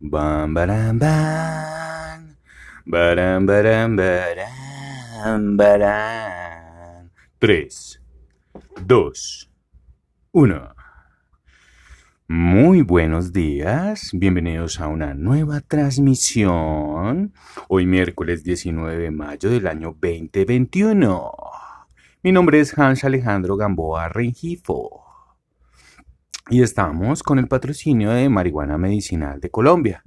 Bam, 0.00 0.54
baram, 0.54 0.96
bam. 0.96 2.36
Baram, 2.86 3.46
baram, 3.46 3.96
baram, 3.96 5.56
baram. 5.56 7.10
3, 7.40 8.00
2, 8.86 9.50
1. 10.30 10.74
Muy 12.28 12.82
buenos 12.82 13.32
días, 13.32 14.10
bienvenidos 14.12 14.78
a 14.78 14.86
una 14.86 15.14
nueva 15.14 15.62
transmisión. 15.62 17.32
Hoy 17.66 17.86
miércoles 17.86 18.44
19 18.44 18.98
de 18.98 19.10
mayo 19.10 19.50
del 19.50 19.66
año 19.66 19.96
2021. 20.00 21.32
Mi 22.22 22.30
nombre 22.30 22.60
es 22.60 22.78
Hans 22.78 23.02
Alejandro 23.02 23.56
Gamboa 23.56 24.08
Rengifo 24.08 25.07
y 26.50 26.62
estamos 26.62 27.22
con 27.22 27.38
el 27.38 27.48
patrocinio 27.48 28.10
de 28.10 28.28
marihuana 28.28 28.78
medicinal 28.78 29.40
de 29.40 29.50
Colombia. 29.50 30.02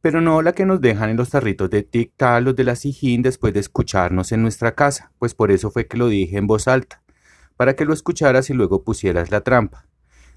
Pero 0.00 0.20
no 0.20 0.42
la 0.42 0.52
que 0.52 0.64
nos 0.64 0.80
dejan 0.80 1.10
en 1.10 1.16
los 1.16 1.30
tarritos 1.30 1.68
de 1.70 1.88
tic-tac 1.88 2.42
los 2.42 2.56
de 2.56 2.64
la 2.64 2.76
Sijín 2.76 3.22
después 3.22 3.52
de 3.52 3.60
escucharnos 3.60 4.32
en 4.32 4.42
nuestra 4.42 4.74
casa, 4.74 5.12
pues 5.18 5.34
por 5.34 5.50
eso 5.50 5.70
fue 5.70 5.86
que 5.86 5.96
lo 5.96 6.08
dije 6.08 6.38
en 6.38 6.46
voz 6.46 6.68
alta, 6.68 7.02
para 7.56 7.74
que 7.74 7.84
lo 7.84 7.92
escucharas 7.92 8.48
y 8.50 8.54
luego 8.54 8.84
pusieras 8.84 9.30
la 9.30 9.42
trampa. 9.42 9.86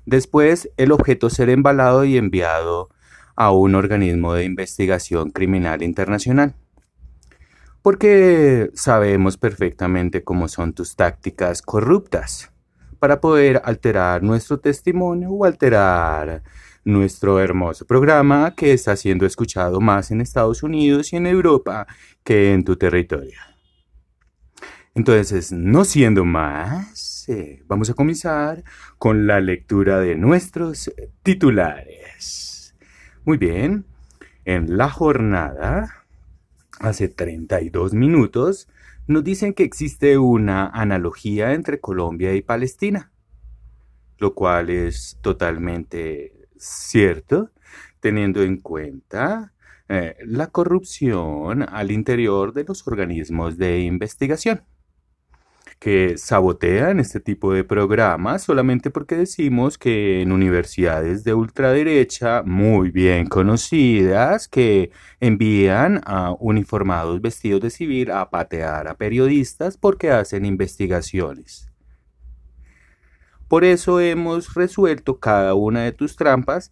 Después, 0.05 0.70
el 0.77 0.91
objeto 0.91 1.30
ser 1.30 1.50
embalado 1.50 2.03
y 2.05 2.17
enviado 2.17 2.89
a 3.36 3.52
un 3.52 3.75
organismo 3.75 4.34
de 4.34 4.45
investigación 4.45 5.30
criminal 5.31 5.84
internacional 5.84 6.55
porque 7.81 8.70
sabemos 8.75 9.38
perfectamente 9.38 10.23
cómo 10.23 10.48
son 10.48 10.73
tus 10.73 10.95
tácticas 10.95 11.61
corruptas 11.61 12.51
para 13.02 13.20
poder 13.20 13.60
alterar 13.66 14.22
nuestro 14.22 14.60
testimonio 14.60 15.32
o 15.32 15.44
alterar 15.44 16.44
nuestro 16.86 17.40
hermoso 17.40 17.84
programa 17.84 18.54
que 18.55 18.73
está 18.73 18.96
siendo 18.96 19.26
escuchado 19.26 19.82
más 19.82 20.12
en 20.12 20.22
Estados 20.22 20.62
Unidos 20.62 21.12
y 21.12 21.16
en 21.16 21.26
Europa 21.26 21.88
que 22.23 22.53
en 22.53 22.64
tu 22.64 22.75
territorio. 22.75 23.40
Entonces, 24.94 25.52
no 25.52 25.84
siendo 25.84 26.25
más, 26.25 27.28
eh, 27.28 27.64
vamos 27.66 27.90
a 27.90 27.95
comenzar 27.95 28.64
con 29.00 29.25
la 29.25 29.40
lectura 29.40 30.00
de 30.00 30.16
nuestros 30.16 30.92
titulares. 31.23 32.75
Muy 33.25 33.38
bien, 33.38 33.84
en 34.45 34.78
la 34.78 34.92
jornada 34.92 36.06
hace 36.80 37.08
32 37.08 37.95
minutos, 37.95 38.68
nos 39.12 39.23
dicen 39.23 39.54
que 39.54 39.64
existe 39.64 40.17
una 40.17 40.67
analogía 40.67 41.54
entre 41.54 41.80
Colombia 41.80 42.34
y 42.34 42.42
Palestina, 42.42 43.12
lo 44.18 44.34
cual 44.34 44.70
es 44.70 45.18
totalmente 45.22 46.48
cierto, 46.58 47.52
teniendo 48.00 48.42
en 48.42 48.58
cuenta 48.58 49.53
eh, 49.90 50.16
la 50.26 50.48
corrupción 50.48 51.64
al 51.64 51.92
interior 51.92 52.53
de 52.53 52.64
los 52.64 52.88
organismos 52.88 53.58
de 53.58 53.81
investigación 53.81 54.64
que 55.82 56.16
sabotean 56.20 57.00
este 57.00 57.20
tipo 57.20 57.52
de 57.54 57.64
programas 57.64 58.44
solamente 58.44 58.92
porque 58.92 59.16
decimos 59.16 59.80
que 59.80 60.22
en 60.22 60.32
universidades 60.32 61.24
de 61.24 61.34
ultraderecha 61.34 62.44
muy 62.44 62.92
bien 62.92 63.26
conocidas 63.26 64.48
que 64.48 64.92
envían 65.20 66.00
a 66.06 66.36
uniformados 66.40 67.20
vestidos 67.20 67.62
de 67.62 67.72
civil 67.72 68.12
a 68.12 68.30
patear 68.30 68.88
a 68.88 68.94
periodistas 68.96 69.76
porque 69.76 70.12
hacen 70.12 70.46
investigaciones. 70.46 71.72
Por 73.48 73.64
eso 73.64 74.00
hemos 74.00 74.54
resuelto 74.54 75.20
cada 75.20 75.56
una 75.56 75.82
de 75.82 75.94
tus 75.94 76.16
trampas, 76.16 76.72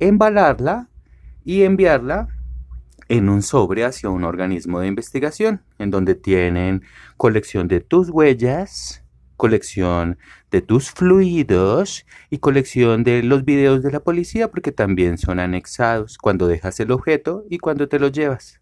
embalarla 0.00 0.88
y 1.44 1.62
enviarla 1.62 2.26
en 3.08 3.28
un 3.28 3.42
sobre 3.42 3.84
hacia 3.84 4.10
un 4.10 4.24
organismo 4.24 4.80
de 4.80 4.88
investigación, 4.88 5.62
en 5.78 5.90
donde 5.90 6.14
tienen 6.14 6.82
colección 7.16 7.68
de 7.68 7.80
tus 7.80 8.10
huellas, 8.10 9.04
colección 9.36 10.18
de 10.50 10.62
tus 10.62 10.90
fluidos 10.90 12.04
y 12.28 12.38
colección 12.38 13.04
de 13.04 13.22
los 13.22 13.44
videos 13.44 13.82
de 13.82 13.92
la 13.92 14.00
policía, 14.00 14.50
porque 14.50 14.72
también 14.72 15.16
son 15.18 15.40
anexados 15.40 16.18
cuando 16.18 16.46
dejas 16.46 16.78
el 16.80 16.90
objeto 16.90 17.44
y 17.48 17.58
cuando 17.58 17.88
te 17.88 17.98
lo 17.98 18.08
llevas. 18.08 18.60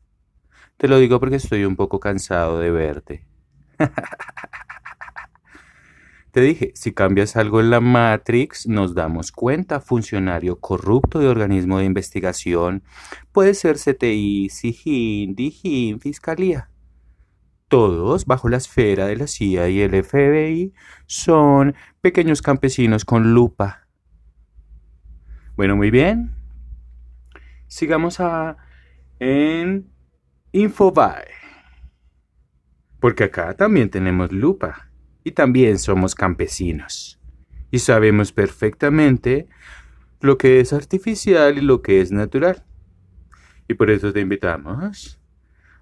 Te 0.76 0.88
lo 0.88 0.98
digo 0.98 1.18
porque 1.18 1.36
estoy 1.36 1.64
un 1.64 1.76
poco 1.76 1.98
cansado 1.98 2.60
de 2.60 2.70
verte. 2.70 3.26
Te 6.36 6.42
dije, 6.42 6.72
si 6.74 6.92
cambias 6.92 7.34
algo 7.36 7.60
en 7.60 7.70
la 7.70 7.80
Matrix, 7.80 8.66
nos 8.66 8.94
damos 8.94 9.32
cuenta, 9.32 9.80
funcionario 9.80 10.60
corrupto 10.60 11.18
de 11.18 11.28
organismo 11.28 11.78
de 11.78 11.86
investigación, 11.86 12.82
puede 13.32 13.54
ser 13.54 13.76
CTI, 13.76 14.50
SIGIN, 14.50 15.34
DIGIN, 15.34 15.98
Fiscalía. 15.98 16.68
Todos, 17.68 18.26
bajo 18.26 18.50
la 18.50 18.58
esfera 18.58 19.06
de 19.06 19.16
la 19.16 19.26
CIA 19.26 19.70
y 19.70 19.80
el 19.80 20.04
FBI, 20.04 20.74
son 21.06 21.74
pequeños 22.02 22.42
campesinos 22.42 23.06
con 23.06 23.32
lupa. 23.32 23.88
Bueno, 25.56 25.74
muy 25.74 25.90
bien. 25.90 26.34
Sigamos 27.66 28.20
a 28.20 28.58
en 29.20 29.90
Infobae. 30.52 31.28
Porque 33.00 33.24
acá 33.24 33.54
también 33.56 33.88
tenemos 33.88 34.32
lupa 34.32 34.85
y 35.26 35.32
también 35.32 35.80
somos 35.80 36.14
campesinos. 36.14 37.18
Y 37.72 37.80
sabemos 37.80 38.30
perfectamente 38.30 39.48
lo 40.20 40.38
que 40.38 40.60
es 40.60 40.72
artificial 40.72 41.58
y 41.58 41.62
lo 41.62 41.82
que 41.82 42.00
es 42.00 42.12
natural. 42.12 42.64
Y 43.66 43.74
por 43.74 43.90
eso 43.90 44.12
te 44.12 44.20
invitamos 44.20 45.18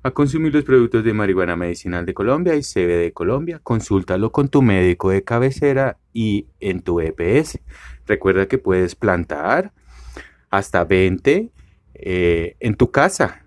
a 0.02 0.10
consumir 0.12 0.54
los 0.54 0.64
productos 0.64 1.04
de 1.04 1.12
marihuana 1.12 1.56
medicinal 1.56 2.06
de 2.06 2.14
Colombia 2.14 2.54
y 2.54 2.62
CBD 2.62 3.02
de 3.02 3.12
Colombia. 3.12 3.60
Consúltalo 3.62 4.32
con 4.32 4.48
tu 4.48 4.62
médico 4.62 5.10
de 5.10 5.24
cabecera 5.24 5.98
y 6.14 6.46
en 6.60 6.80
tu 6.80 7.00
EPS. 7.00 7.60
Recuerda 8.06 8.48
que 8.48 8.56
puedes 8.56 8.94
plantar 8.94 9.74
hasta 10.48 10.84
20 10.84 11.50
eh, 11.92 12.56
en 12.60 12.74
tu 12.76 12.90
casa. 12.90 13.44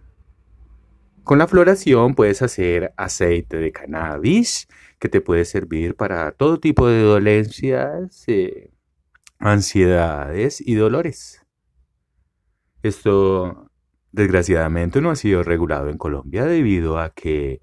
Con 1.24 1.40
la 1.40 1.48
floración 1.48 2.14
puedes 2.14 2.44
hacer 2.44 2.94
aceite 2.98 3.58
de 3.58 3.72
cannabis, 3.72 4.68
que 5.00 5.10
te 5.10 5.22
puede 5.22 5.46
servir 5.46 5.96
para 5.96 6.32
todo 6.32 6.60
tipo 6.60 6.88
de 6.88 7.02
dolencias, 7.02 8.24
eh, 8.28 8.72
ansiedades 9.40 10.62
y 10.62 10.76
dolores. 10.76 11.46
Esto, 12.84 13.70
desgraciadamente, 14.12 15.02
no 15.02 15.12
ha 15.12 15.16
sido 15.16 15.44
regulado 15.44 15.90
en 15.90 15.98
Colombia 15.98 16.46
debido 16.46 17.00
a 17.00 17.14
que 17.14 17.62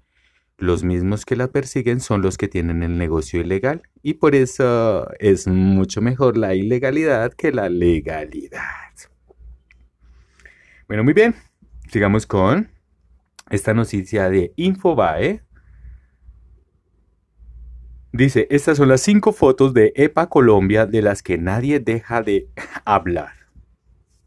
los 0.57 0.83
mismos 0.83 1.25
que 1.25 1.35
la 1.35 1.49
persiguen 1.49 1.99
son 1.99 2.21
los 2.21 2.37
que 2.37 2.47
tienen 2.47 2.81
el 2.81 2.97
negocio 2.97 3.41
ilegal 3.41 3.81
y 4.01 4.15
por 4.15 4.35
eso 4.35 5.09
es 5.19 5.47
mucho 5.47 6.01
mejor 6.01 6.37
la 6.37 6.55
ilegalidad 6.55 7.33
que 7.33 7.51
la 7.51 7.67
legalidad. 7.67 8.61
Bueno, 10.87 11.03
muy 11.03 11.13
bien. 11.13 11.35
Sigamos 11.89 12.25
con 12.25 12.69
esta 13.49 13.73
noticia 13.73 14.29
de 14.29 14.53
Infobae 14.55 15.44
Dice, 18.15 18.47
estas 18.49 18.77
son 18.77 18.87
las 18.87 19.01
cinco 19.01 19.33
fotos 19.33 19.73
de 19.73 19.91
EPA 19.93 20.29
Colombia 20.29 20.85
de 20.85 21.01
las 21.01 21.21
que 21.21 21.37
nadie 21.37 21.81
deja 21.81 22.21
de 22.21 22.47
hablar. 22.85 23.33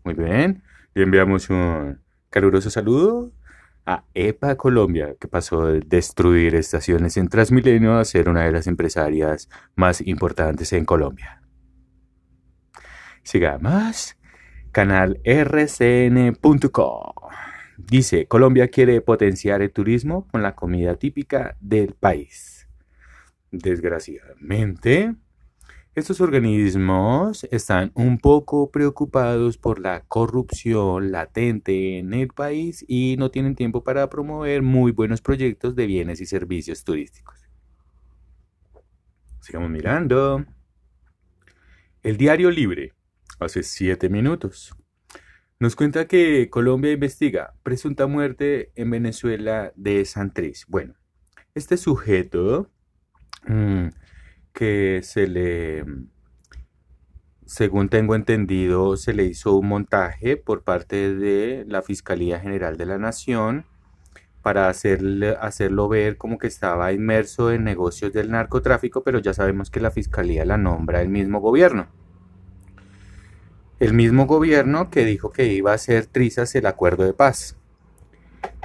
Muy 0.05 0.13
bien, 0.13 0.63
le 0.93 1.05
enviamos 1.05 1.49
un 1.49 1.99
caluroso 2.29 2.69
saludo 2.69 3.33
a 3.87 4.05
EPA 4.13 4.57
Colombia, 4.57 5.15
que 5.19 5.27
pasó 5.27 5.65
de 5.65 5.81
destruir 5.81 6.55
estaciones 6.55 7.17
en 7.17 7.29
Transmilenio 7.29 7.97
a 7.97 8.05
ser 8.05 8.29
una 8.29 8.45
de 8.45 8.53
las 8.53 8.67
empresarias 8.67 9.49
más 9.75 10.07
importantes 10.07 10.75
en 10.75 10.85
Colombia. 10.85 11.41
Sigamos. 13.23 14.17
Canal 14.71 15.19
rcn.com. 15.25 17.13
Dice, 17.79 18.27
Colombia 18.27 18.69
quiere 18.69 19.01
potenciar 19.01 19.63
el 19.63 19.73
turismo 19.73 20.29
con 20.31 20.43
la 20.43 20.55
comida 20.55 20.97
típica 20.97 21.57
del 21.63 21.95
país. 21.95 22.58
Desgraciadamente, 23.51 25.15
estos 25.95 26.21
organismos 26.21 27.45
están 27.51 27.91
un 27.95 28.19
poco 28.19 28.71
preocupados 28.71 29.59
por 29.59 29.81
la 29.81 30.05
corrupción 30.05 31.11
latente 31.11 31.99
en 31.99 32.15
el 32.15 32.29
país 32.29 32.85
y 32.87 33.17
no 33.19 33.31
tienen 33.31 33.57
tiempo 33.57 33.83
para 33.83 34.09
promover 34.09 34.63
muy 34.63 34.93
buenos 34.93 35.23
proyectos 35.23 35.75
de 35.75 35.87
bienes 35.87 36.21
y 36.21 36.27
servicios 36.27 36.85
turísticos. 36.85 37.49
Sigamos 39.41 39.71
mirando. 39.71 40.45
El 42.03 42.17
Diario 42.17 42.51
Libre, 42.51 42.93
hace 43.41 43.63
siete 43.63 44.09
minutos, 44.09 44.77
nos 45.59 45.75
cuenta 45.75 46.07
que 46.07 46.49
Colombia 46.49 46.93
investiga 46.93 47.55
presunta 47.65 48.07
muerte 48.07 48.71
en 48.77 48.91
Venezuela 48.91 49.73
de 49.75 50.05
Santriz. 50.05 50.65
Bueno, 50.69 50.95
este 51.55 51.77
sujeto 51.77 52.71
que 54.53 55.01
se 55.03 55.27
le 55.27 55.85
según 57.49 57.89
tengo 57.89 58.15
entendido, 58.15 58.99
se 58.99 59.15
le 59.15 59.25
hizo 59.25 59.57
un 59.57 59.69
montaje 59.69 60.37
por 60.37 60.65
parte 60.65 61.15
de 61.15 61.65
la 61.67 61.81
Fiscalía 61.81 62.39
General 62.41 62.77
de 62.77 62.85
la 62.85 62.99
Nación 62.99 63.65
para 64.43 64.69
hacerle, 64.69 65.35
hacerlo 65.41 65.89
ver 65.89 66.19
como 66.19 66.37
que 66.37 66.47
estaba 66.47 66.93
inmerso 66.93 67.51
en 67.51 67.65
negocios 67.65 68.13
del 68.13 68.31
narcotráfico, 68.31 69.03
pero 69.03 69.19
ya 69.19 69.33
sabemos 69.33 69.71
que 69.71 69.81
la 69.81 69.91
Fiscalía 69.91 70.45
la 70.45 70.59
nombra 70.59 71.01
el 71.01 71.09
mismo 71.09 71.41
gobierno. 71.41 71.89
El 73.81 73.95
mismo 73.95 74.27
gobierno 74.27 74.91
que 74.91 75.07
dijo 75.07 75.33
que 75.33 75.51
iba 75.51 75.73
a 75.73 75.77
hacer 75.77 76.05
trizas 76.05 76.55
el 76.55 76.67
acuerdo 76.67 77.05
de 77.05 77.15
paz. 77.15 77.57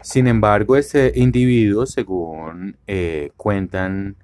Sin 0.01 0.27
embargo, 0.27 0.75
ese 0.75 1.13
individuo, 1.15 1.85
según 1.85 2.75
eh, 2.85 3.31
cuentan 3.37 4.17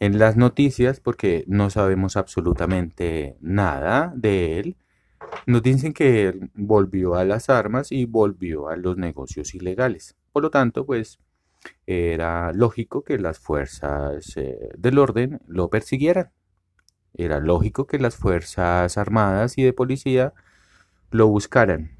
en 0.00 0.18
las 0.18 0.36
noticias, 0.36 1.00
porque 1.00 1.44
no 1.48 1.70
sabemos 1.70 2.16
absolutamente 2.16 3.36
nada 3.40 4.12
de 4.16 4.60
él, 4.60 4.76
nos 5.46 5.62
dicen 5.62 5.92
que 5.92 6.28
él 6.28 6.50
volvió 6.54 7.14
a 7.16 7.24
las 7.24 7.50
armas 7.50 7.92
y 7.92 8.04
volvió 8.04 8.68
a 8.68 8.76
los 8.76 8.96
negocios 8.96 9.54
ilegales. 9.54 10.16
Por 10.32 10.42
lo 10.42 10.50
tanto, 10.50 10.86
pues 10.86 11.18
era 11.86 12.52
lógico 12.52 13.02
que 13.02 13.18
las 13.18 13.38
fuerzas 13.38 14.36
eh, 14.36 14.70
del 14.76 14.98
orden 14.98 15.40
lo 15.46 15.70
persiguieran. 15.70 16.30
Era 17.14 17.40
lógico 17.40 17.86
que 17.86 17.98
las 17.98 18.16
fuerzas 18.16 18.96
armadas 18.96 19.58
y 19.58 19.62
de 19.64 19.72
policía 19.72 20.34
lo 21.10 21.28
buscaran. 21.28 21.96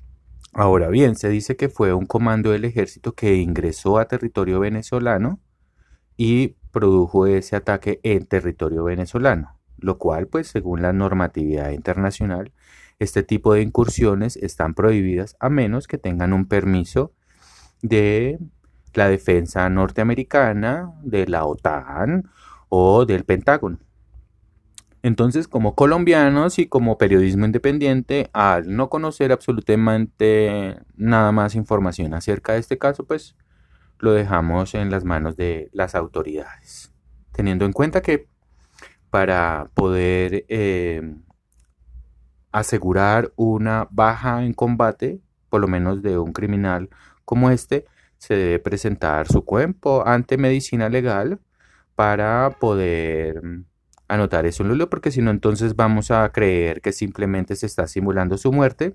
Ahora 0.52 0.88
bien, 0.88 1.16
se 1.16 1.28
dice 1.28 1.56
que 1.56 1.68
fue 1.68 1.92
un 1.92 2.06
comando 2.06 2.50
del 2.50 2.64
ejército 2.64 3.14
que 3.14 3.36
ingresó 3.36 3.98
a 3.98 4.08
territorio 4.08 4.60
venezolano 4.60 5.40
y 6.16 6.56
produjo 6.70 7.26
ese 7.26 7.56
ataque 7.56 8.00
en 8.02 8.26
territorio 8.26 8.84
venezolano, 8.84 9.58
lo 9.78 9.98
cual, 9.98 10.26
pues 10.26 10.48
según 10.48 10.82
la 10.82 10.92
normatividad 10.92 11.70
internacional, 11.70 12.52
este 12.98 13.22
tipo 13.22 13.54
de 13.54 13.62
incursiones 13.62 14.36
están 14.36 14.74
prohibidas 14.74 15.36
a 15.40 15.48
menos 15.48 15.86
que 15.86 15.98
tengan 15.98 16.32
un 16.32 16.46
permiso 16.46 17.12
de 17.82 18.38
la 18.94 19.08
defensa 19.08 19.68
norteamericana, 19.70 20.92
de 21.02 21.26
la 21.28 21.44
OTAN 21.44 22.30
o 22.68 23.06
del 23.06 23.24
Pentágono. 23.24 23.78
Entonces, 25.02 25.46
como 25.46 25.76
colombianos 25.76 26.58
y 26.58 26.66
como 26.66 26.98
periodismo 26.98 27.46
independiente, 27.46 28.30
al 28.32 28.74
no 28.74 28.88
conocer 28.88 29.30
absolutamente 29.30 30.76
nada 30.96 31.30
más 31.30 31.54
información 31.54 32.14
acerca 32.14 32.54
de 32.54 32.58
este 32.58 32.78
caso, 32.78 33.04
pues 33.04 33.36
lo 33.98 34.12
dejamos 34.12 34.74
en 34.74 34.90
las 34.90 35.04
manos 35.04 35.36
de 35.36 35.70
las 35.72 35.94
autoridades. 35.94 36.92
Teniendo 37.32 37.64
en 37.64 37.72
cuenta 37.72 38.02
que 38.02 38.28
para 39.10 39.70
poder 39.74 40.44
eh, 40.48 41.14
asegurar 42.52 43.32
una 43.36 43.88
baja 43.90 44.44
en 44.44 44.52
combate, 44.52 45.20
por 45.48 45.60
lo 45.60 45.68
menos 45.68 46.02
de 46.02 46.18
un 46.18 46.32
criminal 46.32 46.90
como 47.24 47.50
este, 47.50 47.86
se 48.18 48.34
debe 48.34 48.58
presentar 48.58 49.28
su 49.28 49.44
cuerpo 49.44 50.06
ante 50.06 50.36
medicina 50.36 50.88
legal 50.88 51.40
para 51.94 52.56
poder 52.58 53.40
anotar 54.08 54.46
eso 54.46 54.62
en 54.62 54.70
Lulio, 54.70 54.88
porque 54.90 55.10
si 55.10 55.20
no, 55.20 55.30
entonces 55.30 55.76
vamos 55.76 56.10
a 56.10 56.28
creer 56.30 56.80
que 56.80 56.92
simplemente 56.92 57.56
se 57.56 57.66
está 57.66 57.86
simulando 57.86 58.38
su 58.38 58.52
muerte 58.52 58.94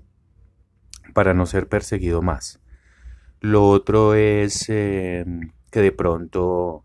para 1.14 1.34
no 1.34 1.46
ser 1.46 1.68
perseguido 1.68 2.22
más. 2.22 2.60
Lo 3.44 3.68
otro 3.68 4.14
es 4.14 4.70
em, 4.70 5.52
que 5.70 5.82
de 5.82 5.92
pronto 5.92 6.82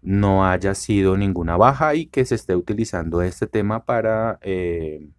no 0.00 0.46
haya 0.46 0.74
sido 0.74 1.18
ninguna 1.18 1.58
baja 1.58 1.94
y 1.94 2.06
que 2.06 2.24
se 2.24 2.34
esté 2.34 2.56
utilizando 2.56 3.20
este 3.20 3.46
tema 3.46 3.84
para 3.84 4.38
em, 4.40 5.12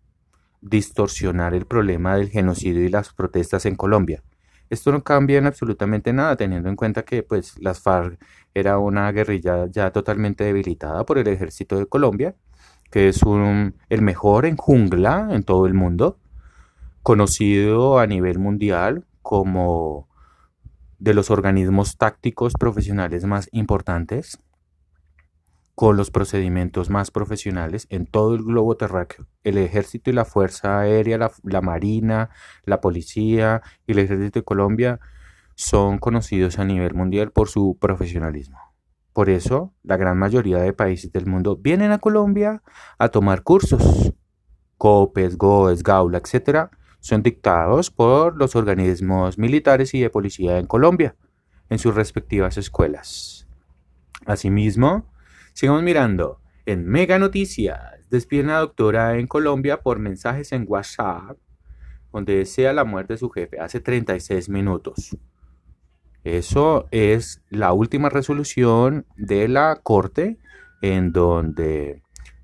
distorsionar 0.62 1.54
el 1.54 1.68
problema 1.68 2.16
del 2.16 2.30
genocidio 2.30 2.84
y 2.84 2.90
las 2.90 3.14
protestas 3.14 3.68
en 3.68 3.76
Colombia. 3.76 4.24
Esto 4.72 4.92
no 4.92 5.04
cambia 5.04 5.38
en 5.38 5.46
absolutamente 5.46 6.12
nada, 6.12 6.36
teniendo 6.36 6.70
en 6.70 6.76
cuenta 6.76 7.04
que 7.06 7.22
pues 7.22 7.60
las 7.60 7.82
FARC 7.82 8.20
era 8.56 8.80
una 8.80 9.12
guerrilla 9.12 9.68
ya 9.68 9.92
totalmente 9.92 10.44
debilitada 10.44 11.06
por 11.06 11.20
el 11.20 11.28
ejército 11.28 11.78
de 11.78 11.86
Colombia, 11.86 12.36
que 12.90 13.10
es 13.10 13.22
un, 13.22 13.76
el 13.90 14.02
mejor 14.02 14.48
en 14.48 14.58
jungla 14.58 15.28
en 15.30 15.44
todo 15.44 15.68
el 15.68 15.76
mundo, 15.76 16.18
conocido 17.04 18.00
a 18.00 18.08
nivel 18.08 18.40
mundial 18.40 19.06
como 19.22 20.09
de 21.00 21.14
los 21.14 21.32
organismos 21.32 21.98
tácticos 21.98 22.54
profesionales 22.54 23.26
más 23.26 23.50
importantes 23.52 24.40
con 25.80 25.96
los 25.96 26.12
procedimientos 26.12 26.90
más 26.90 27.10
profesionales 27.10 27.88
en 27.90 28.06
todo 28.06 28.36
el 28.36 28.44
globo 28.44 28.76
terráqueo. 28.76 29.28
El 29.46 29.58
ejército 29.58 30.10
y 30.10 30.14
la 30.14 30.26
Fuerza 30.26 30.82
Aérea, 30.82 31.18
la, 31.18 31.62
Marina, 31.62 32.32
la 32.66 32.82
Policía 32.82 33.62
y 33.88 33.94
el 33.94 34.00
Ejército 34.00 34.40
de 34.40 34.44
Colombia 34.44 35.00
son 35.56 35.98
conocidos 35.98 36.60
a 36.60 36.66
nivel 36.66 36.96
mundial 36.96 37.32
por 37.32 37.48
su 37.48 37.78
profesionalismo. 37.80 38.58
Por 39.14 39.30
eso, 39.30 39.74
la 39.84 39.96
gran 39.96 40.18
mayoría 40.18 40.58
de 40.58 40.74
países 40.74 41.14
del 41.14 41.28
mundo 41.28 41.56
vienen 41.56 41.94
a 41.94 42.00
Colombia 42.00 42.62
a 42.98 43.08
tomar 43.08 43.44
cursos. 43.44 44.12
COPES, 44.78 45.38
GOES, 45.38 45.82
GAULA, 45.82 46.18
etc. 46.18 46.72
son 47.00 47.24
dictados 47.24 47.92
por 47.92 48.38
los 48.38 48.56
organismos 48.56 49.38
militares 49.38 49.94
y 49.94 50.02
de 50.02 50.10
policía 50.10 50.58
en 50.58 50.68
Colombia, 50.68 51.16
en 51.70 51.80
sus 51.80 51.96
respectivas 51.96 52.58
escuelas. 52.58 53.48
Asimismo, 54.26 55.06
Sigamos 55.60 55.84
mirando. 55.84 56.40
En 56.66 56.88
Mega 56.88 57.20
Noticias, 57.20 57.78
despiden 58.10 58.50
a 58.50 58.60
doctora 58.60 59.18
en 59.18 59.28
Colombia 59.28 59.82
por 59.82 60.00
mensajes 60.00 60.54
en 60.54 60.64
WhatsApp 60.66 61.38
donde 62.14 62.38
desea 62.38 62.72
la 62.72 62.86
muerte 62.86 63.16
de 63.16 63.18
su 63.18 63.30
jefe 63.30 63.60
hace 63.60 63.82
36 63.82 64.48
minutos. 64.48 65.18
Eso 66.24 66.88
es 66.92 67.42
la 67.50 67.74
última 67.74 68.08
resolución 68.08 69.06
de 69.18 69.50
la 69.50 69.82
Corte 69.84 70.38
en 70.82 71.12
donde 71.12 72.04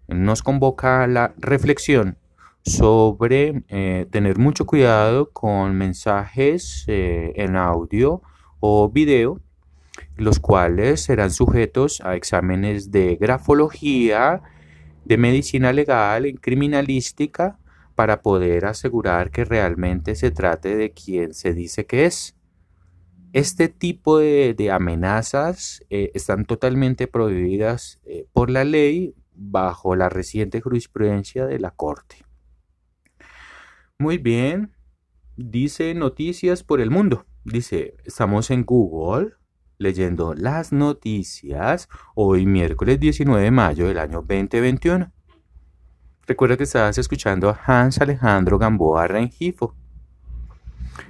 nos 0.10 0.44
convoca 0.44 1.08
la 1.08 1.34
reflexión 1.38 2.18
sobre 2.66 3.64
eh, 3.70 4.08
tener 4.10 4.40
mucho 4.40 4.66
cuidado 4.66 5.30
con 5.32 5.76
mensajes 5.76 6.84
eh, 6.88 7.34
en 7.36 7.56
audio 7.56 8.24
o 8.60 8.90
video 8.90 9.40
los 10.18 10.40
cuales 10.40 11.02
serán 11.02 11.30
sujetos 11.32 12.02
a 12.02 12.16
exámenes 12.16 12.90
de 12.92 13.18
grafología, 13.18 14.42
de 15.06 15.18
medicina 15.18 15.72
legal, 15.74 16.26
en 16.26 16.38
criminalística, 16.38 17.60
para 17.96 18.22
poder 18.22 18.66
asegurar 18.66 19.30
que 19.30 19.46
realmente 19.46 20.16
se 20.16 20.32
trate 20.32 20.76
de 20.76 20.92
quien 20.92 21.34
se 21.34 21.54
dice 21.54 21.86
que 21.86 22.06
es. 22.06 22.36
Este 23.32 23.68
tipo 23.68 24.18
de, 24.20 24.70
amenazas 24.72 25.84
eh, 25.90 26.12
están 26.14 26.46
totalmente 26.46 27.08
prohibidas 27.08 28.02
por 28.34 28.50
la 28.50 28.64
ley 28.64 29.14
bajo 29.34 29.96
la 29.96 30.10
reciente 30.10 30.62
jurisprudencia 30.62 31.46
de 31.46 31.60
la 31.60 31.72
Corte. 31.72 32.25
Muy 33.98 34.18
bien, 34.18 34.74
dice 35.38 35.94
noticias 35.94 36.64
por 36.64 36.82
el 36.82 36.92
mundo. 36.92 37.26
Dice, 37.46 37.96
estamos 38.04 38.52
en 38.52 38.66
Google, 38.66 39.36
leyendo 39.78 40.34
las 40.34 40.74
noticias 40.74 41.88
hoy 42.14 42.46
miércoles 42.46 43.00
19 43.00 43.42
de 43.42 43.52
mayo 43.52 43.88
del 43.88 44.00
año 44.00 44.18
2021. 44.18 45.14
Recuerda 46.28 46.58
que 46.58 46.64
estás 46.64 46.98
escuchando 46.98 47.50
a 47.50 47.58
Hans 47.66 48.02
Alejandro 48.02 48.60
Gamboa 48.60 49.08
Rengifo. 49.08 49.74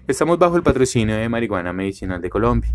Estamos 0.06 0.38
bajo 0.38 0.56
el 0.56 0.62
patrocinio 0.62 1.16
de 1.16 1.28
Marihuana 1.28 1.74
Medicinal 1.74 2.22
de 2.22 2.30
Colombia, 2.30 2.72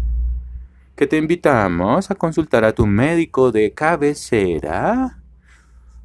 que 0.96 1.06
te 1.06 1.18
invitamos 1.18 2.10
a 2.10 2.16
consultar 2.16 2.64
a 2.64 2.72
tu 2.72 2.84
médico 2.84 3.52
de 3.52 3.72
cabecera 3.74 5.19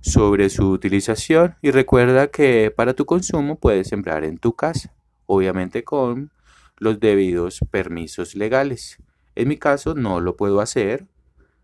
sobre 0.06 0.52
su 0.52 0.70
utilización 0.70 1.56
y 1.64 1.72
recuerda 1.72 2.28
que 2.28 2.70
para 2.70 2.94
tu 2.94 3.06
consumo 3.06 3.58
puedes 3.60 3.88
sembrar 3.88 4.24
en 4.24 4.38
tu 4.38 4.56
casa, 4.56 4.94
obviamente 5.26 5.84
con 5.84 6.32
los 6.78 7.00
debidos 7.00 7.60
permisos 7.72 8.36
legales. 8.36 9.00
En 9.34 9.48
mi 9.48 9.58
caso 9.58 9.96
no 9.96 10.22
lo 10.22 10.38
puedo 10.38 10.62
hacer, 10.62 11.08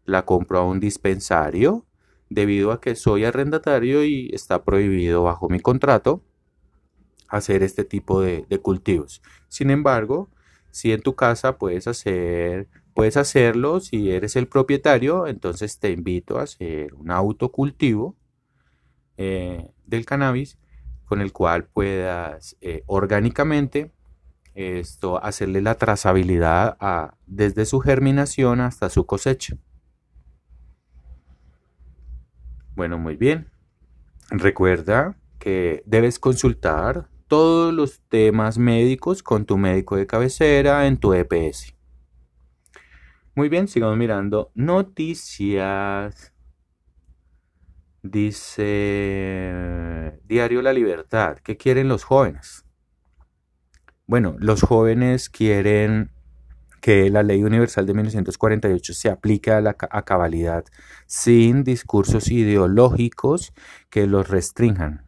la 0.06 0.26
compro 0.26 0.58
a 0.58 0.66
un 0.66 0.80
dispensario 0.80 1.86
debido 2.32 2.72
a 2.72 2.82
que 2.82 2.96
soy 2.96 3.26
arrendatario 3.26 4.04
y 4.04 4.32
está 4.34 4.64
prohibido 4.64 5.22
bajo 5.22 5.48
mi 5.48 5.60
contrato 5.60 6.24
hacer 7.28 7.62
este 7.62 7.86
tipo 7.86 8.22
de, 8.22 8.44
cultivos. 8.60 9.22
Sin 9.50 9.70
embargo, 9.70 10.30
si 10.72 10.94
en 10.94 11.02
tu 11.02 11.14
casa 11.14 11.60
puedes 11.60 11.88
hacer, 11.88 12.68
puedes 12.96 13.18
hacerlo, 13.18 13.82
si 13.82 14.10
eres 14.10 14.36
el 14.36 14.48
propietario, 14.48 15.28
entonces 15.28 15.78
te 15.78 15.92
invito 15.92 16.40
a 16.40 16.44
hacer 16.44 16.96
un 16.96 17.12
autocultivo 17.12 18.16
eh, 19.18 19.72
del 19.86 20.06
cannabis 20.06 20.58
con 21.06 21.22
el 21.22 21.32
cual 21.34 21.66
puedas 21.66 22.56
eh, 22.62 22.84
orgánicamente 22.86 23.92
esto, 24.54 25.24
hacerle 25.24 25.62
la 25.62 25.76
trazabilidad 25.76 26.78
desde 27.26 27.66
su 27.66 27.80
germinación 27.80 28.60
hasta 28.60 28.90
su 28.90 29.06
cosecha. 29.06 29.56
Bueno, 32.76 32.98
muy 32.98 33.16
bien. 33.16 33.50
Recuerda 34.30 35.18
que 35.40 35.84
debes 35.86 36.20
consultar 36.20 37.10
todos 37.28 37.74
los 37.74 38.02
temas 38.10 38.58
médicos 38.58 39.24
con 39.24 39.46
tu 39.46 39.58
médico 39.58 39.96
de 39.96 40.08
cabecera 40.08 40.88
en 40.88 40.98
tu 40.98 41.14
EPS. 41.14 41.74
Muy 43.36 43.48
bien, 43.48 43.68
sigamos 43.68 43.98
mirando 43.98 44.52
noticias. 44.54 46.31
Dice 48.04 49.54
Diario 50.26 50.64
La 50.64 50.74
Libertad, 50.74 51.38
¿qué 51.44 51.56
quieren 51.56 51.88
los 51.88 52.04
jóvenes? 52.04 52.66
Bueno, 54.08 54.36
los 54.40 54.64
jóvenes 54.64 55.30
quieren 55.30 56.12
que 56.82 57.12
la 57.12 57.22
Ley 57.22 57.44
Universal 57.44 57.86
de 57.86 57.94
1948 57.94 58.94
se 58.94 59.10
aplique 59.10 59.52
a 59.52 60.02
cabalidad 60.04 60.66
sin 61.06 61.64
discursos 61.64 62.32
ideológicos 62.32 63.54
que 63.92 64.08
los 64.08 64.28
restrinjan. 64.28 65.06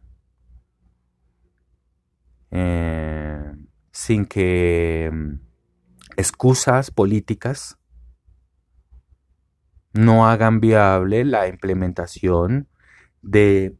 Eh, 2.52 3.52
sin 3.90 4.24
que 4.24 5.10
mm, 5.12 5.40
excusas 6.16 6.92
políticas 6.92 7.76
no 9.92 10.28
hagan 10.28 10.60
viable 10.60 11.24
la 11.24 11.48
implementación 11.48 12.68
de, 13.24 13.76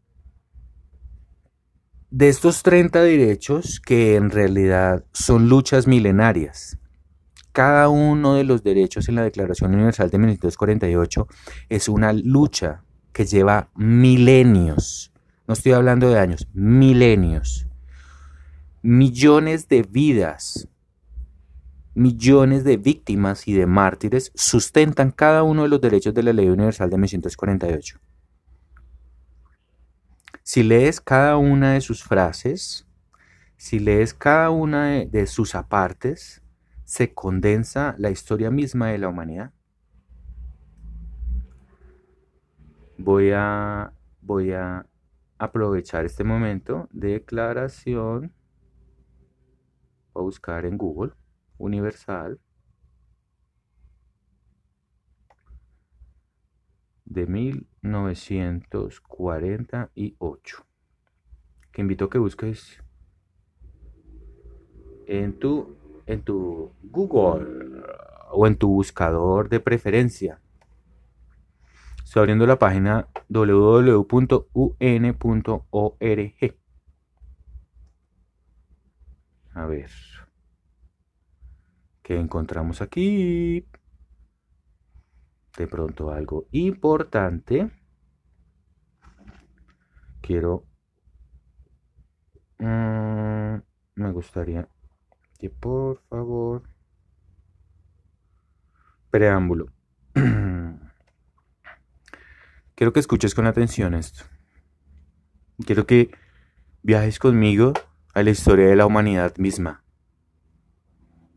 de 2.11 2.29
estos 2.29 2.63
30 2.63 3.03
derechos 3.03 3.81
que 3.81 4.17
en 4.17 4.31
realidad 4.31 5.05
son 5.13 5.49
luchas 5.49 5.87
milenarias. 5.87 6.79
Cada 7.53 7.89
uno 7.89 8.35
de 8.35 8.45
los 8.45 8.65
derechos 8.65 9.09
en 9.09 9.15
la 9.15 9.23
Declaración 9.23 9.75
Universal 9.75 10.11
de 10.11 10.19
1948 10.19 11.29
es 11.69 11.89
una 11.89 12.13
lucha 12.13 12.83
que 13.13 13.27
lleva 13.27 13.71
milenios. 13.77 15.13
No 15.47 15.55
estoy 15.55 15.73
hablando 15.73 16.11
de 16.11 16.19
años, 16.19 16.49
milenios 16.53 17.69
millones 18.85 19.67
de 19.69 19.83
vidas, 19.83 20.69
millones 21.95 22.65
de 22.65 22.77
víctimas 22.77 23.49
y 23.49 23.55
de 23.55 23.65
mártires 23.65 24.31
sustentan 24.35 25.11
cada 25.11 25.43
uno 25.43 25.63
de 25.63 25.71
los 25.71 25.81
derechos 25.81 26.13
de 26.13 26.23
la 26.23 26.35
Ley 26.35 26.51
Universal 26.51 26.91
de 26.91 26.99
1948. 26.99 27.99
Si 30.47 30.63
lees 30.63 31.01
cada 31.01 31.39
una 31.39 31.73
de 31.73 31.81
sus 31.81 32.05
frases, 32.05 32.87
si 33.57 33.79
lees 33.79 34.13
cada 34.13 34.51
una 34.51 34.89
de, 35.07 35.27
sus 35.27 35.55
apartes, 35.55 36.43
se 36.85 37.15
condensa 37.15 37.95
la 37.97 38.11
historia 38.11 38.51
misma 38.51 38.91
de 38.91 38.99
la 38.99 39.09
humanidad. 39.09 39.53
Voy 42.99 43.31
a, 43.35 43.95
voy 44.21 44.53
a 44.53 44.87
aprovechar 45.39 46.05
este 46.05 46.25
momento. 46.25 46.91
Declaración 46.93 48.35
Voy 50.13 50.21
a 50.21 50.25
buscar 50.25 50.67
en 50.67 50.77
Google 50.77 51.15
Universal 51.57 52.39
de 57.07 57.27
1948 57.85 60.67
que 61.71 61.81
invito 61.81 62.07
a 62.07 62.11
que 62.11 62.19
busques 62.19 62.83
en 65.07 65.39
tu 65.39 65.77
en 66.07 66.23
tu 66.23 66.73
Google 66.83 67.83
o 68.31 68.47
en 68.47 68.57
tu 68.57 68.69
buscador 68.69 69.49
de 69.49 69.59
preferencia. 69.61 70.41
Estoy 72.03 72.21
abriendo 72.21 72.47
la 72.47 72.59
página 72.59 73.09
www.un.org. 73.29 74.05
A 79.55 79.67
ver. 79.67 79.91
¿Qué 82.03 82.19
encontramos 82.19 82.83
aquí? 82.83 83.67
De 85.57 85.69
pronto 85.69 86.11
algo 86.11 86.47
importante. 86.51 87.71
Quiero... 90.21 90.67
Mm, 92.59 93.57
me 93.95 94.13
gustaría 94.13 94.69
que 95.39 95.51
por 95.51 96.01
favor... 96.09 96.69
Preámbulo. 99.11 99.67
Quiero 102.75 102.93
que 102.93 102.99
escuches 102.99 103.35
con 103.35 103.47
atención 103.47 103.95
esto. 103.95 104.25
Quiero 105.65 105.87
que 105.87 106.11
viajes 106.83 107.21
conmigo 107.21 107.75
a 108.13 108.25
la 108.25 108.31
historia 108.31 108.67
de 108.67 108.75
la 108.75 108.87
humanidad 108.87 109.37
misma 109.37 109.85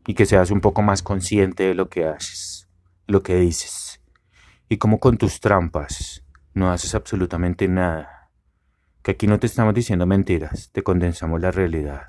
y 0.08 0.14
que 0.14 0.26
seas 0.26 0.50
un 0.50 0.60
poco 0.60 0.82
más 0.82 1.04
consciente 1.04 1.64
de 1.64 1.74
lo 1.74 1.88
que 1.88 2.06
haces, 2.06 2.68
lo 3.06 3.22
que 3.22 3.36
dices 3.36 3.87
y 4.68 4.76
como 4.78 5.00
con 5.00 5.16
tus 5.16 5.40
trampas 5.40 6.24
no 6.54 6.70
haces 6.70 6.94
absolutamente 6.94 7.68
nada. 7.68 8.30
Que 9.02 9.12
aquí 9.12 9.26
no 9.26 9.38
te 9.38 9.46
estamos 9.46 9.74
diciendo 9.74 10.06
mentiras, 10.06 10.70
te 10.72 10.82
condensamos 10.82 11.40
la 11.40 11.50
realidad. 11.50 12.08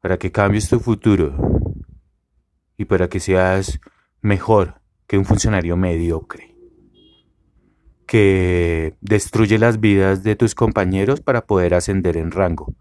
Para 0.00 0.18
que 0.18 0.32
cambies 0.32 0.68
tu 0.68 0.80
futuro 0.80 1.36
y 2.76 2.84
para 2.84 3.08
que 3.08 3.20
seas 3.20 3.80
mejor 4.20 4.80
que 5.06 5.18
un 5.18 5.24
funcionario 5.24 5.76
mediocre 5.76 6.54
que 8.06 8.96
destruye 9.00 9.58
las 9.58 9.80
vidas 9.80 10.22
de 10.22 10.36
tus 10.36 10.54
compañeros 10.54 11.20
para 11.20 11.46
poder 11.46 11.74
ascender 11.74 12.16
en 12.16 12.30
rango, 12.30 12.74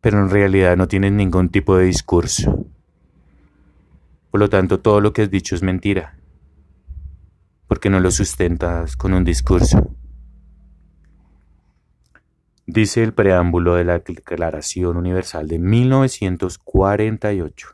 pero 0.00 0.18
en 0.18 0.30
realidad 0.30 0.76
no 0.76 0.88
tienes 0.88 1.12
ningún 1.12 1.50
tipo 1.50 1.76
de 1.76 1.84
discurso. 1.84 2.66
Por 4.30 4.40
lo 4.40 4.48
tanto, 4.48 4.80
todo 4.80 5.00
lo 5.00 5.12
que 5.12 5.22
has 5.22 5.30
dicho 5.30 5.54
es 5.54 5.62
mentira, 5.62 6.18
porque 7.68 7.90
no 7.90 8.00
lo 8.00 8.10
sustentas 8.10 8.96
con 8.96 9.14
un 9.14 9.24
discurso. 9.24 9.94
Dice 12.66 13.02
el 13.02 13.14
preámbulo 13.14 13.74
de 13.74 13.84
la 13.84 13.98
Declaración 14.00 14.96
Universal 14.96 15.48
de 15.48 15.58
1948. 15.58 17.68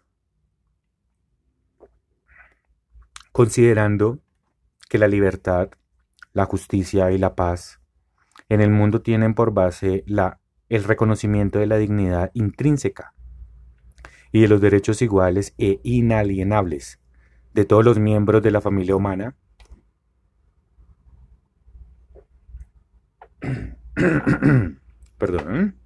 Considerando 3.32 4.20
que 4.88 4.98
la 4.98 5.08
libertad 5.08 5.70
la 6.32 6.46
justicia 6.46 7.10
y 7.10 7.18
la 7.18 7.34
paz 7.34 7.80
en 8.48 8.60
el 8.60 8.70
mundo 8.70 9.02
tienen 9.02 9.34
por 9.34 9.52
base 9.52 10.02
la, 10.06 10.40
el 10.68 10.84
reconocimiento 10.84 11.58
de 11.58 11.66
la 11.66 11.76
dignidad 11.76 12.30
intrínseca 12.34 13.14
y 14.30 14.40
de 14.40 14.48
los 14.48 14.60
derechos 14.60 15.02
iguales 15.02 15.54
e 15.58 15.80
inalienables 15.82 17.00
de 17.52 17.64
todos 17.64 17.84
los 17.84 17.98
miembros 17.98 18.42
de 18.42 18.50
la 18.50 18.62
familia 18.62 18.96
humana. 18.96 19.36
Perdón. 25.18 25.76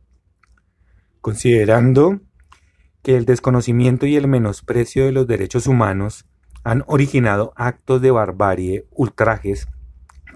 Considerando 1.21 2.21
que 3.03 3.17
el 3.17 3.25
desconocimiento 3.25 4.07
y 4.07 4.17
el 4.17 4.29
menosprecio 4.29 5.05
de 5.05 5.13
los 5.13 5.27
derechos 5.27 5.67
humanos 5.67 6.27
han 6.65 6.83
originado 6.87 7.53
actos 7.57 8.03
de 8.03 8.11
barbarie, 8.11 8.87
ultrajes 8.91 9.69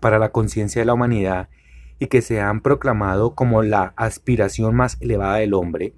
para 0.00 0.18
la 0.18 0.30
conciencia 0.30 0.80
de 0.80 0.86
la 0.86 0.94
humanidad 0.94 1.48
y 1.98 2.06
que 2.06 2.22
se 2.22 2.40
han 2.40 2.60
proclamado 2.60 3.34
como 3.34 3.62
la 3.62 3.92
aspiración 3.96 4.74
más 4.74 4.96
elevada 5.00 5.36
del 5.36 5.54
hombre, 5.54 5.94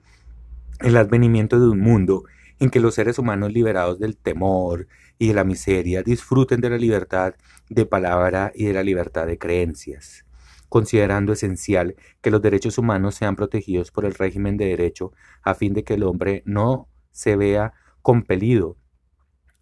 el 0.81 0.97
advenimiento 0.97 1.61
de 1.61 1.69
un 1.69 1.81
mundo 1.81 2.25
en 2.59 2.71
que 2.71 2.81
los 2.81 2.95
seres 2.95 3.19
humanos 3.19 3.53
liberados 3.53 3.99
del 3.99 4.17
temor 4.17 4.89
y 5.19 5.29
de 5.29 5.35
la 5.35 5.45
miseria 5.45 6.03
disfruten 6.03 6.61
de 6.61 6.71
la 6.71 6.79
libertad 6.79 7.35
de 7.69 7.87
palabra 7.87 8.53
y 8.55 8.65
de 8.65 8.73
la 8.73 8.83
libertad 8.83 9.27
de 9.27 9.39
creencias, 9.39 10.25
considerando 10.73 11.35
esencial 11.35 11.97
que 12.23 12.31
los 12.31 12.41
derechos 12.41 12.79
humanos 12.79 13.15
sean 13.15 13.37
protegidos 13.37 13.91
por 13.91 14.07
el 14.07 14.15
régimen 14.15 14.57
de 14.57 14.69
derecho 14.69 15.13
a 15.43 15.53
fin 15.53 15.75
de 15.75 15.85
que 15.85 15.93
el 15.93 16.03
hombre 16.03 16.43
no 16.47 16.89
se 17.11 17.37
vea 17.37 17.75
compelido 18.01 18.79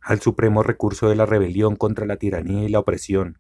al 0.01 0.21
supremo 0.21 0.63
recurso 0.63 1.09
de 1.09 1.17
la 1.17 1.27
rebelión 1.27 1.75
contra 1.75 2.07
la 2.07 2.17
tiranía 2.17 2.63
y 2.63 2.69
la 2.69 2.79
opresión, 2.79 3.39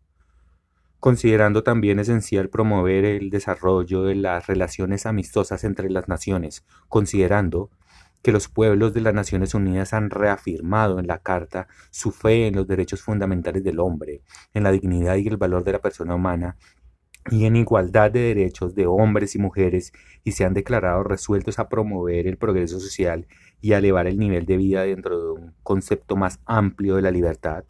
considerando 0.99 1.63
también 1.63 2.01
esencial 2.01 2.49
promover 2.49 3.05
el 3.05 3.31
desarrollo 3.31 4.03
de 4.03 4.17
las 4.17 4.49
relaciones 4.49 5.07
amistosas 5.07 5.63
entre 5.63 5.91
las 5.91 6.09
naciones, 6.09 6.67
considerando 6.89 7.71
que 8.21 8.33
los 8.33 8.49
pueblos 8.49 8.93
de 8.95 9.01
las 9.01 9.15
Naciones 9.15 9.55
Unidas 9.55 9.95
han 9.95 10.11
reafirmado 10.11 10.99
en 10.99 11.07
la 11.07 11.19
Carta 11.19 11.69
su 11.91 12.11
fe 12.11 12.49
en 12.49 12.57
los 12.57 12.67
derechos 12.67 13.01
fundamentales 13.01 13.63
del 13.63 13.79
hombre, 13.79 14.23
en 14.53 14.65
la 14.65 14.73
dignidad 14.73 15.15
y 15.17 15.29
el 15.29 15.37
valor 15.37 15.63
de 15.63 15.73
la 15.73 15.79
persona 15.79 16.17
humana 16.17 16.57
y 17.31 17.45
en 17.47 17.57
igualdad 17.57 18.11
de 18.11 18.21
derechos 18.21 18.75
de 18.75 18.87
hombres 18.87 19.37
y 19.37 19.39
mujeres 19.39 19.93
y 20.25 20.33
se 20.33 20.45
han 20.45 20.53
declarado 20.53 21.05
resueltos 21.05 21.59
a 21.59 21.69
promover 21.69 22.27
el 22.27 22.37
progreso 22.37 22.81
social 22.81 23.27
y 23.61 23.73
a 23.73 23.79
elevar 23.79 24.09
el 24.09 24.19
nivel 24.19 24.47
de 24.47 24.57
vida 24.57 24.83
dentro 24.83 25.23
de 25.23 25.31
un 25.41 25.55
concepto 25.63 26.17
más 26.17 26.41
amplio 26.45 26.97
de 26.97 27.03
la 27.03 27.11
libertad, 27.13 27.65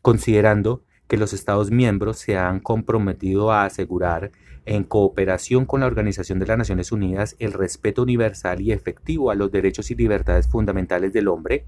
considerando 0.00 0.82
que 1.08 1.18
los 1.18 1.32
Estados 1.32 1.70
miembros 1.70 2.18
se 2.18 2.36
han 2.36 2.60
comprometido 2.60 3.52
a 3.52 3.64
asegurar, 3.64 4.30
en 4.66 4.84
cooperación 4.84 5.64
con 5.64 5.80
la 5.80 5.86
Organización 5.86 6.38
de 6.38 6.46
las 6.46 6.58
Naciones 6.58 6.92
Unidas, 6.92 7.36
el 7.38 7.54
respeto 7.54 8.02
universal 8.02 8.60
y 8.60 8.72
efectivo 8.72 9.30
a 9.30 9.34
los 9.34 9.50
derechos 9.50 9.90
y 9.90 9.94
libertades 9.94 10.46
fundamentales 10.46 11.10
del 11.14 11.28
hombre, 11.28 11.64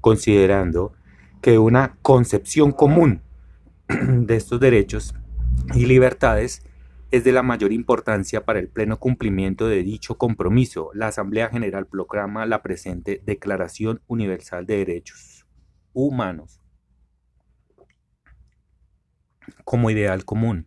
considerando 0.00 0.92
que 1.40 1.58
una 1.58 1.96
concepción 2.00 2.70
común 2.70 3.22
de 4.26 4.36
estos 4.36 4.60
derechos 4.60 5.14
y 5.74 5.86
libertades 5.86 6.62
es 7.10 7.24
de 7.24 7.32
la 7.32 7.42
mayor 7.42 7.72
importancia 7.72 8.44
para 8.44 8.58
el 8.58 8.68
pleno 8.68 8.98
cumplimiento 8.98 9.68
de 9.68 9.82
dicho 9.82 10.16
compromiso. 10.16 10.90
La 10.94 11.08
Asamblea 11.08 11.48
General 11.50 11.86
proclama 11.86 12.46
la 12.46 12.62
presente 12.62 13.22
Declaración 13.24 14.00
Universal 14.06 14.66
de 14.66 14.78
Derechos 14.78 15.46
Humanos 15.92 16.60
como 19.64 19.90
ideal 19.90 20.24
común, 20.24 20.66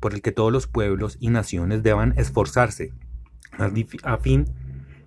por 0.00 0.14
el 0.14 0.22
que 0.22 0.32
todos 0.32 0.52
los 0.52 0.66
pueblos 0.66 1.16
y 1.20 1.30
naciones 1.30 1.82
deban 1.82 2.14
esforzarse 2.16 2.92
a 4.02 4.18
fin 4.18 4.46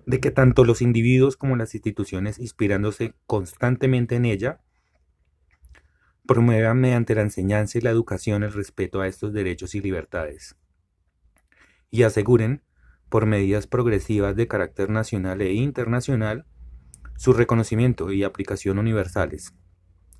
de 0.06 0.20
que 0.20 0.30
tanto 0.30 0.64
los 0.64 0.82
individuos 0.82 1.36
como 1.36 1.56
las 1.56 1.74
instituciones, 1.74 2.38
inspirándose 2.38 3.14
constantemente 3.26 4.16
en 4.16 4.24
ella, 4.24 4.60
promuevan 6.28 6.78
mediante 6.78 7.14
la 7.14 7.22
enseñanza 7.22 7.78
y 7.78 7.80
la 7.80 7.88
educación 7.88 8.42
el 8.42 8.52
respeto 8.52 9.00
a 9.00 9.08
estos 9.08 9.32
derechos 9.32 9.74
y 9.74 9.80
libertades, 9.80 10.56
y 11.90 12.02
aseguren, 12.02 12.62
por 13.08 13.24
medidas 13.24 13.66
progresivas 13.66 14.36
de 14.36 14.46
carácter 14.46 14.90
nacional 14.90 15.40
e 15.40 15.54
internacional, 15.54 16.44
su 17.16 17.32
reconocimiento 17.32 18.12
y 18.12 18.24
aplicación 18.24 18.78
universales 18.78 19.54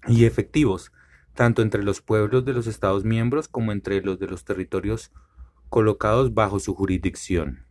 y 0.06 0.24
efectivos 0.24 0.92
tanto 1.34 1.60
entre 1.60 1.82
los 1.82 2.00
pueblos 2.00 2.46
de 2.46 2.54
los 2.54 2.66
Estados 2.66 3.04
miembros 3.04 3.46
como 3.46 3.70
entre 3.72 4.00
los 4.00 4.18
de 4.18 4.28
los 4.28 4.46
territorios 4.46 5.12
colocados 5.68 6.32
bajo 6.32 6.58
su 6.58 6.74
jurisdicción. 6.74 7.66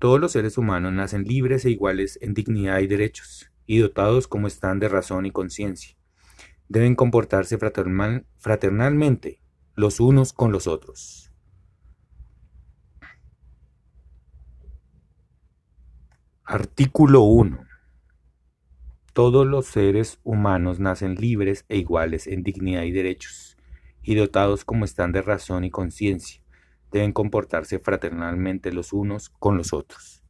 Todos 0.00 0.18
los 0.18 0.32
seres 0.32 0.58
humanos 0.58 0.92
nacen 0.92 1.22
libres 1.22 1.64
e 1.64 1.70
iguales 1.70 2.18
en 2.20 2.34
dignidad 2.34 2.80
y 2.80 2.88
derechos, 2.88 3.52
y 3.64 3.78
dotados 3.78 4.26
como 4.26 4.48
están 4.48 4.80
de 4.80 4.88
razón 4.88 5.24
y 5.24 5.30
conciencia. 5.30 5.97
Deben 6.68 6.94
comportarse 6.94 7.58
fraternalmente 7.58 9.40
los 9.74 10.00
unos 10.00 10.32
con 10.32 10.52
los 10.52 10.66
otros. 10.66 11.32
Artículo 16.44 17.22
1. 17.22 17.58
Todos 19.12 19.46
los 19.46 19.66
seres 19.66 20.18
humanos 20.24 20.78
nacen 20.78 21.14
libres 21.14 21.64
e 21.68 21.76
iguales 21.76 22.26
en 22.26 22.42
dignidad 22.42 22.82
y 22.82 22.92
derechos, 22.92 23.56
y 24.02 24.14
dotados 24.14 24.64
como 24.64 24.84
están 24.84 25.12
de 25.12 25.22
razón 25.22 25.64
y 25.64 25.70
conciencia, 25.70 26.42
deben 26.90 27.12
comportarse 27.12 27.78
fraternalmente 27.78 28.72
los 28.72 28.92
unos 28.92 29.28
con 29.28 29.56
los 29.56 29.72
otros. 29.72 30.22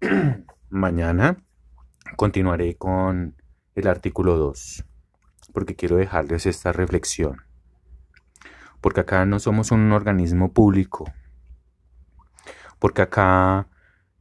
Mañana 0.70 1.44
continuaré 2.16 2.76
con 2.76 3.36
el 3.74 3.86
artículo 3.88 4.36
2, 4.36 4.84
porque 5.52 5.76
quiero 5.76 5.96
dejarles 5.96 6.46
esta 6.46 6.72
reflexión. 6.72 7.42
Porque 8.80 9.00
acá 9.00 9.24
no 9.26 9.38
somos 9.38 9.70
un 9.70 9.92
organismo 9.92 10.52
público, 10.52 11.12
porque 12.78 13.02
acá 13.02 13.68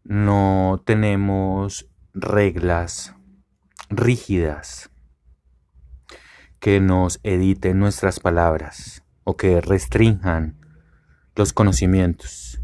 no 0.03 0.83
tenemos 0.85 1.89
reglas 2.13 3.15
rígidas 3.89 4.91
que 6.59 6.79
nos 6.79 7.19
editen 7.23 7.79
nuestras 7.79 8.19
palabras 8.19 9.03
o 9.23 9.35
que 9.35 9.61
restrinjan 9.61 10.59
los 11.35 11.53
conocimientos. 11.53 12.61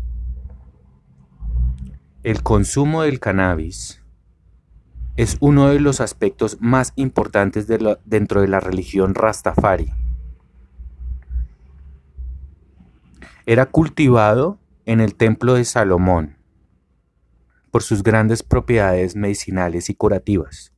El 2.24 2.44
consumo 2.44 3.04
del 3.04 3.20
cannabis 3.20 4.04
es 5.18 5.38
uno 5.40 5.68
de 5.68 5.80
los 5.80 6.00
aspectos 6.00 6.58
más 6.62 6.94
importantes 6.96 7.68
dentro 7.68 8.42
de 8.42 8.48
la 8.48 8.60
religión 8.60 9.14
Rastafari. 9.14 9.92
Era 13.46 13.66
cultivado 13.66 14.60
en 14.86 15.02
el 15.02 15.16
templo 15.16 15.56
de 15.56 15.66
Salomón 15.66 16.38
por 17.72 17.84
sus 17.84 18.04
grandes 18.04 18.44
propiedades 18.44 19.16
medicinales 19.16 19.90
y 19.90 19.96
curativas 19.96 20.72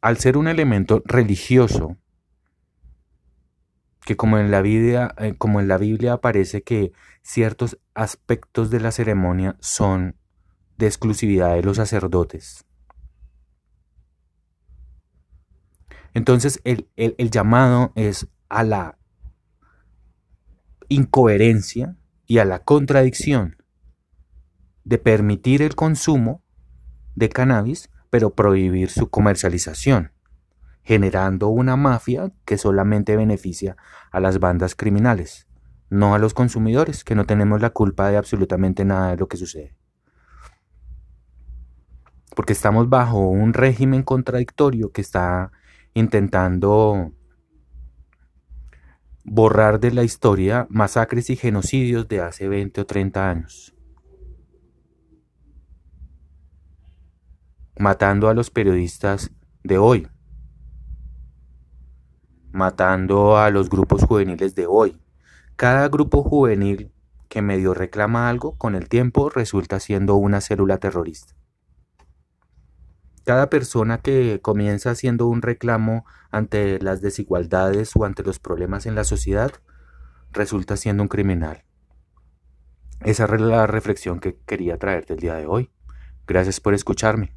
al 0.00 0.18
ser 0.18 0.36
un 0.36 0.48
elemento 0.48 1.02
religioso, 1.04 1.96
que 4.04 4.16
como 4.16 4.38
en 4.38 4.50
la 4.50 4.62
Biblia, 4.62 5.14
eh, 5.18 5.34
como 5.36 5.60
en 5.60 5.68
la 5.68 5.76
Biblia 5.76 6.14
aparece 6.14 6.62
que 6.62 6.92
ciertos 7.22 7.78
aspectos 7.94 8.70
de 8.70 8.80
la 8.80 8.92
ceremonia 8.92 9.56
son 9.60 10.16
de 10.80 10.86
exclusividad 10.86 11.54
de 11.54 11.62
los 11.62 11.76
sacerdotes. 11.76 12.64
Entonces 16.14 16.60
el, 16.64 16.88
el 16.96 17.30
llamado 17.30 17.92
es 17.94 18.26
a 18.48 18.64
la 18.64 18.98
incoherencia 20.88 21.96
y 22.26 22.38
a 22.38 22.44
la 22.44 22.64
contradicción 22.64 23.62
de 24.82 24.98
permitir 24.98 25.62
el 25.62 25.76
consumo 25.76 26.42
de 27.14 27.28
cannabis 27.28 27.90
pero 28.08 28.34
prohibir 28.34 28.90
su 28.90 29.08
comercialización, 29.08 30.12
generando 30.82 31.48
una 31.48 31.76
mafia 31.76 32.32
que 32.44 32.58
solamente 32.58 33.16
beneficia 33.16 33.76
a 34.10 34.18
las 34.18 34.40
bandas 34.40 34.74
criminales, 34.74 35.46
no 35.90 36.14
a 36.14 36.18
los 36.18 36.34
consumidores, 36.34 37.04
que 37.04 37.14
no 37.14 37.24
tenemos 37.24 37.60
la 37.60 37.70
culpa 37.70 38.10
de 38.10 38.16
absolutamente 38.16 38.84
nada 38.84 39.10
de 39.10 39.16
lo 39.18 39.28
que 39.28 39.36
sucede. 39.36 39.79
Porque 42.34 42.52
estamos 42.52 42.88
bajo 42.88 43.28
un 43.28 43.52
régimen 43.52 44.02
contradictorio 44.02 44.92
que 44.92 45.00
está 45.00 45.52
intentando 45.94 47.12
borrar 49.24 49.80
de 49.80 49.90
la 49.90 50.04
historia 50.04 50.66
masacres 50.70 51.30
y 51.30 51.36
genocidios 51.36 52.08
de 52.08 52.20
hace 52.20 52.48
20 52.48 52.80
o 52.80 52.86
30 52.86 53.30
años. 53.30 53.74
matando 57.80 58.28
a 58.28 58.34
los 58.34 58.50
periodistas 58.50 59.30
de 59.64 59.78
hoy, 59.78 60.06
matando 62.52 63.38
a 63.38 63.48
los 63.48 63.70
grupos 63.70 64.04
juveniles 64.04 64.54
de 64.54 64.66
hoy. 64.66 65.00
Cada 65.56 65.88
grupo 65.88 66.22
juvenil 66.22 66.92
que 67.30 67.40
medio 67.40 67.72
reclama 67.72 68.28
algo, 68.28 68.54
con 68.58 68.74
el 68.74 68.90
tiempo 68.90 69.30
resulta 69.30 69.80
siendo 69.80 70.16
una 70.16 70.42
célula 70.42 70.76
terrorista. 70.76 71.34
Cada 73.24 73.50
persona 73.50 73.98
que 73.98 74.40
comienza 74.40 74.90
haciendo 74.90 75.26
un 75.26 75.42
reclamo 75.42 76.04
ante 76.30 76.78
las 76.80 77.00
desigualdades 77.02 77.92
o 77.94 78.04
ante 78.04 78.22
los 78.22 78.38
problemas 78.38 78.86
en 78.86 78.94
la 78.94 79.04
sociedad, 79.04 79.52
resulta 80.32 80.76
siendo 80.76 81.02
un 81.02 81.08
criminal. 81.08 81.64
Esa 83.00 83.24
es 83.24 83.40
la 83.40 83.66
reflexión 83.66 84.20
que 84.20 84.38
quería 84.46 84.78
traerte 84.78 85.14
el 85.14 85.20
día 85.20 85.34
de 85.34 85.46
hoy. 85.46 85.70
Gracias 86.26 86.60
por 86.60 86.74
escucharme. 86.74 87.34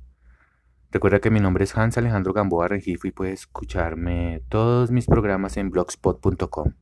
Recuerda 0.91 1.19
que 1.19 1.32
mi 1.32 1.39
nombre 1.39 1.63
es 1.63 1.76
Hans 1.76 1.98
Alejandro 1.98 2.34
Gamboa 2.34 2.67
Rengifo 2.67 3.08
y 3.08 3.12
puedes 3.12 3.41
escucharme 3.41 4.43
todos 4.50 4.91
mis 4.91 5.08
programas 5.08 5.58
en 5.58 5.72
blogspot.com. 5.72 6.74